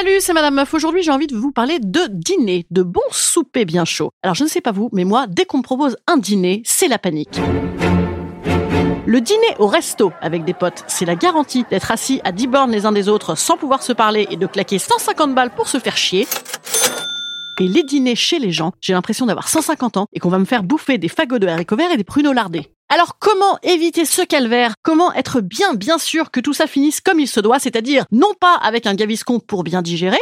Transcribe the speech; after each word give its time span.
Salut, 0.00 0.16
c'est 0.20 0.32
Madame 0.32 0.54
Meuf. 0.54 0.72
Aujourd'hui, 0.72 1.02
j'ai 1.02 1.10
envie 1.10 1.26
de 1.26 1.36
vous 1.36 1.52
parler 1.52 1.78
de 1.78 2.00
dîner, 2.08 2.64
de 2.70 2.82
bons 2.82 3.02
soupers 3.10 3.66
bien 3.66 3.84
chauds. 3.84 4.12
Alors, 4.22 4.34
je 4.34 4.44
ne 4.44 4.48
sais 4.48 4.62
pas 4.62 4.72
vous, 4.72 4.88
mais 4.94 5.04
moi, 5.04 5.26
dès 5.28 5.44
qu'on 5.44 5.58
me 5.58 5.62
propose 5.62 5.98
un 6.06 6.16
dîner, 6.16 6.62
c'est 6.64 6.88
la 6.88 6.98
panique. 6.98 7.38
Le 9.04 9.20
dîner 9.20 9.54
au 9.58 9.66
resto 9.66 10.10
avec 10.22 10.46
des 10.46 10.54
potes, 10.54 10.84
c'est 10.86 11.04
la 11.04 11.16
garantie 11.16 11.66
d'être 11.68 11.90
assis 11.90 12.22
à 12.24 12.32
10 12.32 12.46
bornes 12.46 12.70
les 12.70 12.86
uns 12.86 12.92
des 12.92 13.10
autres 13.10 13.34
sans 13.34 13.58
pouvoir 13.58 13.82
se 13.82 13.92
parler 13.92 14.26
et 14.30 14.38
de 14.38 14.46
claquer 14.46 14.78
150 14.78 15.34
balles 15.34 15.54
pour 15.54 15.68
se 15.68 15.76
faire 15.76 15.98
chier. 15.98 16.26
Et 17.60 17.68
les 17.68 17.82
dîners 17.82 18.16
chez 18.16 18.38
les 18.38 18.52
gens, 18.52 18.72
j'ai 18.80 18.94
l'impression 18.94 19.26
d'avoir 19.26 19.48
150 19.48 19.98
ans 19.98 20.06
et 20.14 20.18
qu'on 20.18 20.30
va 20.30 20.38
me 20.38 20.46
faire 20.46 20.62
bouffer 20.62 20.96
des 20.96 21.08
fagots 21.08 21.38
de 21.38 21.46
haricots 21.46 21.76
verts 21.76 21.92
et 21.92 21.98
des 21.98 22.04
pruneaux 22.04 22.32
lardés. 22.32 22.72
Alors 22.92 23.18
comment 23.20 23.56
éviter 23.62 24.04
ce 24.04 24.22
calvaire? 24.22 24.74
Comment 24.82 25.12
être 25.14 25.40
bien 25.40 25.74
bien 25.74 25.96
sûr 25.96 26.32
que 26.32 26.40
tout 26.40 26.52
ça 26.52 26.66
finisse 26.66 27.00
comme 27.00 27.20
il 27.20 27.28
se 27.28 27.38
doit, 27.38 27.60
c'est-à-dire 27.60 28.04
non 28.10 28.34
pas 28.40 28.54
avec 28.54 28.84
un 28.84 28.94
gaviscon 28.94 29.38
pour 29.38 29.62
bien 29.62 29.80
digérer, 29.80 30.18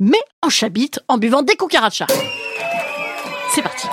mais 0.00 0.18
en 0.42 0.48
chabite 0.48 0.98
en 1.06 1.16
buvant 1.16 1.42
des 1.42 1.54
cucarachas. 1.54 2.08
C'est 3.54 3.62
parti. 3.62 3.86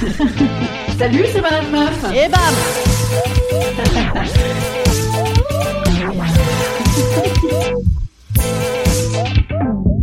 Salut, 0.98 1.26
c'est 1.32 1.40
Madame 1.40 1.70
Meuf. 1.70 2.04
Et 2.12 2.28
bam 2.28 2.54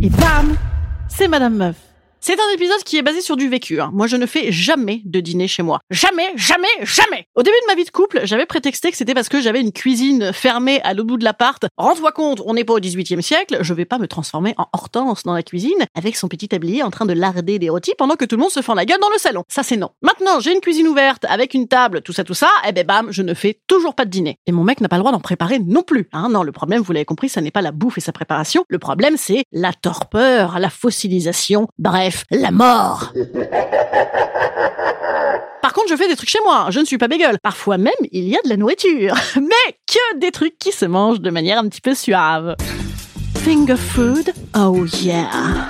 Et 0.00 0.08
bam 0.08 0.56
C'est 1.08 1.28
Madame 1.28 1.56
Meuf. 1.56 1.76
C'est 2.26 2.40
un 2.40 2.54
épisode 2.54 2.82
qui 2.82 2.96
est 2.96 3.02
basé 3.02 3.20
sur 3.20 3.36
du 3.36 3.48
vécu. 3.48 3.80
hein. 3.80 3.92
Moi, 3.92 4.08
je 4.08 4.16
ne 4.16 4.26
fais 4.26 4.50
jamais 4.50 5.00
de 5.04 5.20
dîner 5.20 5.46
chez 5.46 5.62
moi. 5.62 5.78
Jamais, 5.90 6.32
jamais, 6.34 6.66
jamais. 6.82 7.28
Au 7.36 7.44
début 7.44 7.54
de 7.62 7.66
ma 7.68 7.76
vie 7.76 7.84
de 7.84 7.90
couple, 7.90 8.22
j'avais 8.24 8.46
prétexté 8.46 8.90
que 8.90 8.96
c'était 8.96 9.14
parce 9.14 9.28
que 9.28 9.40
j'avais 9.40 9.60
une 9.60 9.70
cuisine 9.70 10.32
fermée 10.32 10.80
à 10.82 10.92
l'autre 10.92 11.06
bout 11.06 11.18
de 11.18 11.22
l'appart. 11.24 11.64
Rends-toi 11.76 12.10
compte, 12.10 12.42
on 12.44 12.54
n'est 12.54 12.64
pas 12.64 12.72
au 12.72 12.80
18e 12.80 13.20
siècle. 13.20 13.58
Je 13.60 13.72
vais 13.72 13.84
pas 13.84 13.98
me 13.98 14.08
transformer 14.08 14.54
en 14.56 14.66
Hortense 14.72 15.22
dans 15.22 15.34
la 15.34 15.44
cuisine 15.44 15.86
avec 15.94 16.16
son 16.16 16.26
petit 16.26 16.48
tablier 16.48 16.82
en 16.82 16.90
train 16.90 17.06
de 17.06 17.12
larder 17.12 17.60
des 17.60 17.68
rôtis 17.68 17.94
pendant 17.96 18.16
que 18.16 18.24
tout 18.24 18.34
le 18.34 18.40
monde 18.42 18.50
se 18.50 18.60
fend 18.60 18.74
la 18.74 18.86
gueule 18.86 18.98
dans 19.00 19.10
le 19.10 19.18
salon. 19.18 19.44
Ça, 19.46 19.62
c'est 19.62 19.76
non. 19.76 19.90
Maintenant, 20.02 20.40
j'ai 20.40 20.52
une 20.52 20.60
cuisine 20.60 20.88
ouverte 20.88 21.24
avec 21.28 21.54
une 21.54 21.68
table, 21.68 22.02
tout 22.02 22.12
ça, 22.12 22.24
tout 22.24 22.34
ça. 22.34 22.50
Et 22.68 22.72
ben 22.72 22.84
bam, 22.84 23.06
je 23.12 23.22
ne 23.22 23.34
fais 23.34 23.60
toujours 23.68 23.94
pas 23.94 24.04
de 24.04 24.10
dîner. 24.10 24.36
Et 24.46 24.50
mon 24.50 24.64
mec 24.64 24.80
n'a 24.80 24.88
pas 24.88 24.96
le 24.96 25.02
droit 25.02 25.12
d'en 25.12 25.20
préparer 25.20 25.60
non 25.60 25.84
plus. 25.84 26.08
Hein, 26.12 26.28
non, 26.28 26.42
le 26.42 26.50
problème, 26.50 26.82
vous 26.82 26.92
l'avez 26.92 27.04
compris, 27.04 27.28
ça 27.28 27.40
n'est 27.40 27.52
pas 27.52 27.62
la 27.62 27.70
bouffe 27.70 27.98
et 27.98 28.00
sa 28.00 28.10
préparation. 28.10 28.64
Le 28.68 28.80
problème, 28.80 29.16
c'est 29.16 29.44
la 29.52 29.72
torpeur, 29.72 30.58
la 30.58 30.70
fossilisation, 30.70 31.68
bref, 31.78 32.15
la 32.30 32.50
mort. 32.50 33.12
Par 35.62 35.72
contre, 35.72 35.88
je 35.88 35.96
fais 35.96 36.08
des 36.08 36.16
trucs 36.16 36.30
chez 36.30 36.38
moi. 36.44 36.66
Je 36.70 36.78
ne 36.80 36.84
suis 36.84 36.98
pas 36.98 37.08
bégueule. 37.08 37.38
Parfois 37.42 37.76
même, 37.78 37.92
il 38.12 38.28
y 38.28 38.36
a 38.36 38.40
de 38.44 38.48
la 38.48 38.56
nourriture. 38.56 39.14
Mais 39.36 39.76
que 39.86 40.18
des 40.18 40.30
trucs 40.30 40.58
qui 40.58 40.72
se 40.72 40.86
mangent 40.86 41.20
de 41.20 41.30
manière 41.30 41.58
un 41.58 41.68
petit 41.68 41.80
peu 41.80 41.94
suave. 41.94 42.56
Finger 43.36 43.76
food? 43.76 44.32
Oh 44.54 44.84
yeah. 45.02 45.68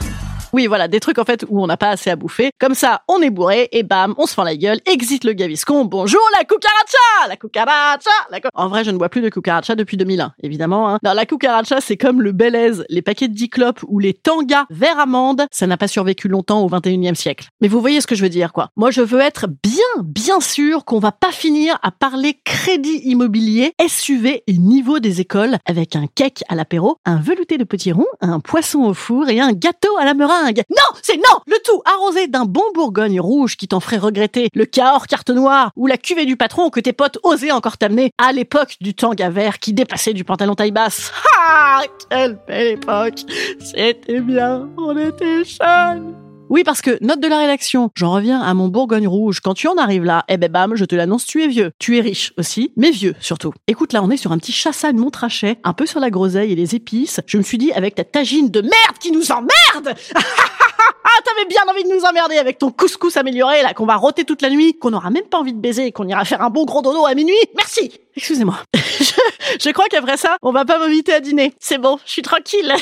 Oui, 0.52 0.66
voilà, 0.66 0.88
des 0.88 1.00
trucs 1.00 1.18
en 1.18 1.24
fait 1.24 1.44
où 1.48 1.62
on 1.62 1.66
n'a 1.66 1.76
pas 1.76 1.90
assez 1.90 2.10
à 2.10 2.16
bouffer. 2.16 2.50
Comme 2.58 2.74
ça, 2.74 3.02
on 3.08 3.20
est 3.20 3.30
bourré 3.30 3.68
et 3.72 3.82
bam, 3.82 4.14
on 4.18 4.26
se 4.26 4.34
fend 4.34 4.44
la 4.44 4.56
gueule, 4.56 4.78
exit 4.86 5.24
le 5.24 5.32
gaviscon. 5.32 5.84
Bonjour 5.84 6.20
la 6.38 6.44
cucaracha, 6.44 7.28
la 7.28 7.36
cucaracha. 7.36 8.10
En 8.54 8.68
vrai, 8.68 8.84
je 8.84 8.90
ne 8.90 8.98
bois 8.98 9.08
plus 9.08 9.20
de 9.20 9.28
cucaracha 9.28 9.74
depuis 9.74 9.96
2001, 9.96 10.32
évidemment. 10.42 10.88
Hein. 10.88 10.98
Non, 11.02 11.12
la 11.12 11.26
cucaracha, 11.26 11.80
c'est 11.80 11.96
comme 11.96 12.22
le 12.22 12.32
Belaise, 12.32 12.84
les 12.88 13.02
paquets 13.02 13.28
de 13.28 13.34
10 13.34 13.48
clopes 13.50 13.80
ou 13.88 13.98
les 13.98 14.14
tangas 14.14 14.64
vert 14.70 14.98
amande. 14.98 15.46
Ça 15.50 15.66
n'a 15.66 15.76
pas 15.76 15.88
survécu 15.88 16.28
longtemps 16.28 16.62
au 16.62 16.68
21e 16.68 17.14
siècle. 17.14 17.48
Mais 17.60 17.68
vous 17.68 17.80
voyez 17.80 18.00
ce 18.00 18.06
que 18.06 18.14
je 18.14 18.22
veux 18.22 18.28
dire, 18.28 18.52
quoi. 18.52 18.68
Moi, 18.76 18.90
je 18.90 19.02
veux 19.02 19.20
être 19.20 19.46
bien, 19.62 19.85
bien 20.02 20.40
sûr 20.40 20.84
qu'on 20.84 20.98
va 20.98 21.12
pas 21.12 21.32
finir 21.32 21.78
à 21.82 21.90
parler 21.90 22.38
crédit 22.44 23.00
immobilier, 23.04 23.72
SUV 23.86 24.42
et 24.46 24.52
niveau 24.58 24.98
des 24.98 25.20
écoles 25.20 25.56
avec 25.64 25.96
un 25.96 26.06
cake 26.06 26.44
à 26.48 26.54
l'apéro, 26.54 26.98
un 27.04 27.16
velouté 27.16 27.58
de 27.58 27.64
petits 27.64 27.92
ronds, 27.92 28.04
un 28.20 28.40
poisson 28.40 28.80
au 28.80 28.94
four 28.94 29.28
et 29.28 29.40
un 29.40 29.52
gâteau 29.52 29.96
à 29.98 30.04
la 30.04 30.14
meringue. 30.14 30.62
Non, 30.70 30.98
c'est 31.02 31.16
non 31.16 31.40
Le 31.46 31.56
tout 31.64 31.82
arrosé 31.84 32.26
d'un 32.28 32.44
bon 32.44 32.64
bourgogne 32.74 33.20
rouge 33.20 33.56
qui 33.56 33.68
t'en 33.68 33.80
ferait 33.80 33.98
regretter 33.98 34.48
le 34.54 34.64
Cahors 34.64 35.06
carte 35.06 35.30
noire 35.30 35.70
ou 35.76 35.86
la 35.86 35.96
cuvée 35.96 36.26
du 36.26 36.36
patron 36.36 36.70
que 36.70 36.80
tes 36.80 36.92
potes 36.92 37.18
osaient 37.22 37.52
encore 37.52 37.78
t'amener 37.78 38.10
à 38.18 38.32
l'époque 38.32 38.76
du 38.80 38.94
tanga 38.94 39.30
vert 39.30 39.58
qui 39.58 39.72
dépassait 39.72 40.14
du 40.14 40.24
pantalon 40.24 40.54
taille 40.54 40.72
basse. 40.72 41.12
Ah, 41.48 41.82
quelle 42.10 42.38
belle 42.48 42.72
époque 42.72 43.20
C'était 43.60 44.20
bien, 44.20 44.68
on 44.78 44.96
était 44.96 45.44
jeunes 45.44 46.25
oui, 46.48 46.62
parce 46.62 46.80
que, 46.80 46.96
note 47.00 47.20
de 47.20 47.26
la 47.26 47.38
rédaction, 47.38 47.90
j'en 47.94 48.12
reviens 48.12 48.40
à 48.40 48.54
mon 48.54 48.68
Bourgogne 48.68 49.08
rouge. 49.08 49.40
Quand 49.40 49.54
tu 49.54 49.66
en 49.66 49.76
arrives 49.76 50.04
là, 50.04 50.24
eh 50.28 50.36
ben 50.36 50.50
bam, 50.50 50.76
je 50.76 50.84
te 50.84 50.94
l'annonce, 50.94 51.26
tu 51.26 51.42
es 51.42 51.48
vieux. 51.48 51.72
Tu 51.78 51.98
es 51.98 52.00
riche 52.00 52.32
aussi, 52.36 52.72
mais 52.76 52.90
vieux 52.90 53.14
surtout. 53.20 53.52
Écoute, 53.66 53.92
là, 53.92 54.02
on 54.02 54.10
est 54.10 54.16
sur 54.16 54.30
un 54.30 54.38
petit 54.38 54.52
chassagne 54.52 54.96
montrachet, 54.96 55.58
un 55.64 55.72
peu 55.72 55.86
sur 55.86 55.98
la 55.98 56.10
groseille 56.10 56.52
et 56.52 56.54
les 56.54 56.76
épices. 56.76 57.20
Je 57.26 57.38
me 57.38 57.42
suis 57.42 57.58
dit, 57.58 57.72
avec 57.72 57.96
ta 57.96 58.04
tagine 58.04 58.48
de 58.50 58.60
merde 58.60 58.98
qui 59.00 59.10
nous 59.10 59.32
emmerde 59.32 59.96
Ah, 60.14 60.20
t'avais 61.24 61.48
bien 61.48 61.62
envie 61.68 61.82
de 61.82 61.88
nous 61.88 62.04
emmerder 62.04 62.36
avec 62.36 62.58
ton 62.58 62.70
couscous 62.70 63.16
amélioré, 63.16 63.62
là, 63.62 63.74
qu'on 63.74 63.86
va 63.86 63.96
rôter 63.96 64.24
toute 64.24 64.42
la 64.42 64.50
nuit, 64.50 64.78
qu'on 64.78 64.90
n'aura 64.90 65.10
même 65.10 65.26
pas 65.28 65.38
envie 65.38 65.52
de 65.52 65.60
baiser 65.60 65.86
et 65.86 65.92
qu'on 65.92 66.06
ira 66.06 66.24
faire 66.24 66.42
un 66.42 66.50
bon 66.50 66.64
gros 66.64 66.82
dodo 66.82 67.06
à 67.06 67.14
minuit. 67.14 67.34
Merci 67.56 67.92
Excusez-moi. 68.14 68.56
je, 68.74 69.12
je 69.60 69.70
crois 69.70 69.86
qu'après 69.90 70.16
ça, 70.16 70.36
on 70.42 70.52
va 70.52 70.64
pas 70.64 70.78
m'inviter 70.78 71.12
à 71.12 71.20
dîner. 71.20 71.54
C'est 71.58 71.78
bon, 71.78 71.98
je 72.06 72.12
suis 72.12 72.22
tranquille. 72.22 72.72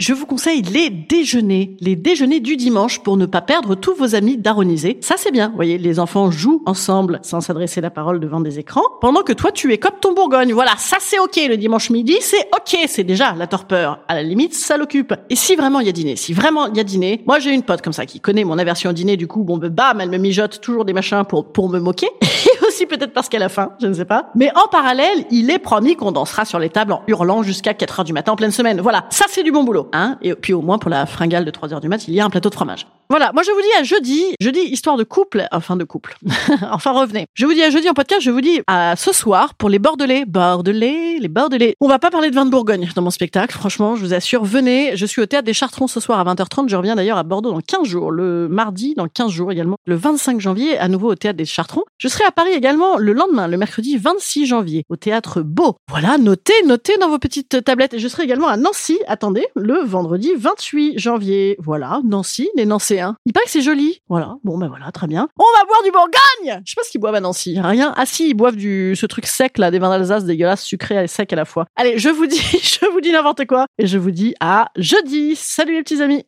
Je 0.00 0.14
vous 0.14 0.24
conseille 0.24 0.62
les 0.62 0.88
déjeuners, 0.88 1.76
les 1.78 1.94
déjeuners 1.94 2.40
du 2.40 2.56
dimanche 2.56 3.00
pour 3.00 3.18
ne 3.18 3.26
pas 3.26 3.42
perdre 3.42 3.74
tous 3.74 3.94
vos 3.94 4.14
amis 4.14 4.38
daronisés. 4.38 4.96
Ça 5.02 5.16
c'est 5.18 5.30
bien, 5.30 5.50
vous 5.50 5.56
voyez, 5.56 5.76
les 5.76 5.98
enfants 5.98 6.30
jouent 6.30 6.62
ensemble 6.64 7.20
sans 7.22 7.42
s'adresser 7.42 7.82
la 7.82 7.90
parole 7.90 8.18
devant 8.18 8.40
des 8.40 8.58
écrans, 8.58 8.80
pendant 9.02 9.20
que 9.20 9.34
toi 9.34 9.52
tu 9.52 9.74
es 9.74 9.76
comme 9.76 9.92
ton 10.00 10.14
Bourgogne. 10.14 10.54
Voilà, 10.54 10.72
ça 10.78 10.96
c'est 11.00 11.18
ok 11.18 11.38
le 11.50 11.58
dimanche 11.58 11.90
midi, 11.90 12.16
c'est 12.22 12.48
ok, 12.56 12.78
c'est 12.86 13.04
déjà 13.04 13.34
la 13.34 13.46
torpeur. 13.46 14.00
À 14.08 14.14
la 14.14 14.22
limite, 14.22 14.54
ça 14.54 14.78
l'occupe. 14.78 15.12
Et 15.28 15.36
si 15.36 15.54
vraiment 15.54 15.80
il 15.80 15.86
y 15.86 15.90
a 15.90 15.92
dîner, 15.92 16.16
si 16.16 16.32
vraiment 16.32 16.68
il 16.68 16.78
y 16.78 16.80
a 16.80 16.84
dîner, 16.84 17.22
moi 17.26 17.38
j'ai 17.38 17.52
une 17.52 17.62
pote 17.62 17.82
comme 17.82 17.92
ça 17.92 18.06
qui 18.06 18.20
connaît 18.20 18.44
mon 18.44 18.56
aversion 18.56 18.88
au 18.88 18.94
dîner, 18.94 19.18
du 19.18 19.26
coup 19.26 19.44
bon 19.44 19.58
ben, 19.58 19.68
bam, 19.68 20.00
elle 20.00 20.08
me 20.08 20.16
mijote 20.16 20.62
toujours 20.62 20.86
des 20.86 20.94
machins 20.94 21.24
pour 21.28 21.52
pour 21.52 21.68
me 21.68 21.78
moquer. 21.78 22.08
Peut-être 22.86 23.12
parce 23.12 23.28
qu'elle 23.28 23.42
a 23.42 23.48
faim, 23.48 23.72
je 23.80 23.86
ne 23.86 23.94
sais 23.94 24.04
pas. 24.04 24.30
Mais 24.34 24.50
en 24.56 24.68
parallèle, 24.68 25.24
il 25.30 25.50
est 25.50 25.58
promis 25.58 25.96
qu'on 25.96 26.12
dansera 26.12 26.44
sur 26.44 26.58
les 26.58 26.70
tables 26.70 26.92
en 26.92 27.02
hurlant 27.06 27.42
jusqu'à 27.42 27.74
4 27.74 28.00
heures 28.00 28.04
du 28.04 28.12
matin 28.12 28.32
en 28.32 28.36
pleine 28.36 28.50
semaine. 28.50 28.80
Voilà, 28.80 29.04
ça 29.10 29.26
c'est 29.28 29.42
du 29.42 29.52
bon 29.52 29.64
boulot. 29.64 29.88
Hein 29.92 30.18
et 30.22 30.34
puis 30.34 30.52
au 30.52 30.62
moins 30.62 30.78
pour 30.78 30.90
la 30.90 31.06
fringale 31.06 31.44
de 31.44 31.50
3 31.50 31.74
heures 31.74 31.80
du 31.80 31.88
mat, 31.88 32.08
il 32.08 32.14
y 32.14 32.20
a 32.20 32.24
un 32.24 32.30
plateau 32.30 32.50
de 32.50 32.54
fromage. 32.54 32.86
Voilà, 33.10 33.32
moi 33.32 33.42
je 33.42 33.50
vous 33.50 33.60
dis 33.60 33.80
à 33.80 33.82
jeudi, 33.82 34.22
jeudi 34.40 34.60
histoire 34.60 34.96
de 34.96 35.02
couple, 35.02 35.48
enfin 35.50 35.74
de 35.74 35.82
couple. 35.82 36.16
enfin 36.70 36.92
revenez. 36.92 37.26
Je 37.34 37.44
vous 37.44 37.52
dis 37.52 37.62
à 37.64 37.68
jeudi 37.68 37.90
en 37.90 37.92
podcast, 37.92 38.22
je 38.22 38.30
vous 38.30 38.40
dis 38.40 38.60
à 38.68 38.94
ce 38.94 39.12
soir 39.12 39.54
pour 39.56 39.68
les 39.68 39.80
Bordelais, 39.80 40.24
Bordelais, 40.26 41.18
les 41.18 41.26
Bordelais. 41.26 41.74
On 41.80 41.88
va 41.88 41.98
pas 41.98 42.12
parler 42.12 42.30
de 42.30 42.36
vin 42.36 42.44
de 42.44 42.52
Bourgogne 42.52 42.88
dans 42.94 43.02
mon 43.02 43.10
spectacle, 43.10 43.52
franchement, 43.52 43.96
je 43.96 44.02
vous 44.02 44.14
assure, 44.14 44.44
venez, 44.44 44.96
je 44.96 45.06
suis 45.06 45.20
au 45.20 45.26
théâtre 45.26 45.44
des 45.44 45.54
Chartrons 45.54 45.88
ce 45.88 45.98
soir 45.98 46.20
à 46.20 46.34
20h30, 46.34 46.68
je 46.68 46.76
reviens 46.76 46.94
d'ailleurs 46.94 47.18
à 47.18 47.24
Bordeaux 47.24 47.50
dans 47.50 47.60
15 47.60 47.84
jours, 47.84 48.12
le 48.12 48.46
mardi 48.46 48.94
dans 48.94 49.08
15 49.08 49.32
jours 49.32 49.50
également, 49.50 49.76
le 49.86 49.96
25 49.96 50.40
janvier 50.40 50.78
à 50.78 50.86
nouveau 50.86 51.10
au 51.10 51.16
théâtre 51.16 51.36
des 51.36 51.44
Chartrons. 51.44 51.82
Je 51.98 52.06
serai 52.06 52.22
à 52.22 52.30
Paris 52.30 52.52
également 52.52 52.96
le 52.96 53.12
lendemain, 53.12 53.48
le 53.48 53.56
mercredi 53.56 53.96
26 53.96 54.46
janvier 54.46 54.84
au 54.88 54.94
théâtre 54.94 55.42
Beau. 55.42 55.74
Voilà, 55.88 56.16
notez, 56.16 56.54
notez 56.64 56.96
dans 56.98 57.08
vos 57.08 57.18
petites 57.18 57.64
tablettes. 57.64 57.94
Et 57.94 57.98
je 57.98 58.06
serai 58.06 58.22
également 58.22 58.46
à 58.46 58.56
Nancy, 58.56 59.00
attendez, 59.08 59.48
le 59.56 59.82
vendredi 59.84 60.30
28 60.36 60.96
janvier. 60.96 61.56
Voilà, 61.58 62.00
Nancy, 62.04 62.48
les 62.54 62.66
Nancéens. 63.00 63.16
Il 63.26 63.32
paraît 63.32 63.44
que 63.44 63.50
c'est 63.50 63.62
joli. 63.62 64.00
Voilà, 64.08 64.36
bon 64.44 64.58
ben 64.58 64.68
voilà, 64.68 64.90
très 64.92 65.06
bien. 65.06 65.28
On 65.38 65.58
va 65.58 65.64
boire 65.66 65.82
du 65.82 65.90
Bourgogne 65.90 66.62
Je 66.64 66.70
sais 66.70 66.76
pas 66.76 66.82
ce 66.84 66.90
qu'ils 66.90 67.00
boivent 67.00 67.14
à 67.14 67.20
Nancy, 67.20 67.60
rien. 67.60 67.92
Ah 67.96 68.06
si, 68.06 68.30
ils 68.30 68.34
boivent 68.34 68.56
du 68.56 68.94
ce 68.96 69.06
truc 69.06 69.26
sec 69.26 69.58
là, 69.58 69.70
des 69.70 69.78
vins 69.78 69.90
d'Alsace 69.90 70.24
dégueulasses, 70.24 70.62
sucrés 70.62 71.02
et 71.02 71.06
secs 71.06 71.32
à 71.32 71.36
la 71.36 71.44
fois. 71.44 71.66
Allez, 71.76 71.98
je 71.98 72.08
vous 72.08 72.26
dis, 72.26 72.40
je 72.62 72.90
vous 72.90 73.00
dis 73.00 73.12
n'importe 73.12 73.46
quoi. 73.46 73.66
Et 73.78 73.86
je 73.86 73.98
vous 73.98 74.10
dis 74.10 74.34
à 74.40 74.68
jeudi. 74.76 75.36
Salut 75.36 75.74
les 75.74 75.82
petits 75.82 76.02
amis 76.02 76.24